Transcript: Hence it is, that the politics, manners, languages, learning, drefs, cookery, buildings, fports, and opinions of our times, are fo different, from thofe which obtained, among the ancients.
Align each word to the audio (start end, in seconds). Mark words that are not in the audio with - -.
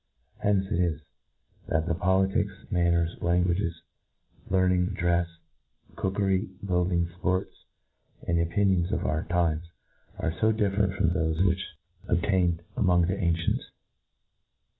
Hence 0.39 0.65
it 0.71 0.79
is, 0.79 0.99
that 1.67 1.85
the 1.85 1.93
politics, 1.93 2.51
manners, 2.71 3.15
languages, 3.21 3.83
learning, 4.49 4.95
drefs, 4.99 5.29
cookery, 5.95 6.49
buildings, 6.65 7.11
fports, 7.21 7.53
and 8.27 8.39
opinions 8.41 8.91
of 8.91 9.05
our 9.05 9.25
times, 9.25 9.69
are 10.17 10.31
fo 10.31 10.51
different, 10.53 10.95
from 10.95 11.11
thofe 11.11 11.45
which 11.45 11.63
obtained, 12.09 12.63
among 12.75 13.03
the 13.03 13.15
ancients. 13.19 13.65